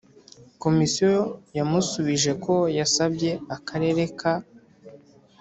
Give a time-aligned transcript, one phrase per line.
[0.63, 1.13] Komisiyo
[1.57, 4.33] yamusubije ko yasabye Akarere ka